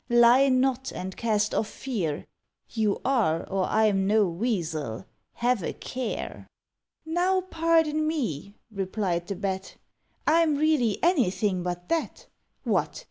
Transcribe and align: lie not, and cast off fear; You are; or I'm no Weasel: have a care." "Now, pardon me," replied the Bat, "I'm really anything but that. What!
lie 0.09 0.49
not, 0.49 0.91
and 0.93 1.15
cast 1.15 1.53
off 1.53 1.67
fear; 1.67 2.25
You 2.71 2.99
are; 3.05 3.47
or 3.47 3.65
I'm 3.67 4.07
no 4.07 4.25
Weasel: 4.25 5.05
have 5.33 5.61
a 5.61 5.73
care." 5.73 6.47
"Now, 7.05 7.41
pardon 7.41 8.07
me," 8.07 8.55
replied 8.71 9.27
the 9.27 9.35
Bat, 9.35 9.77
"I'm 10.25 10.55
really 10.55 10.97
anything 11.03 11.61
but 11.61 11.87
that. 11.89 12.25
What! 12.63 12.99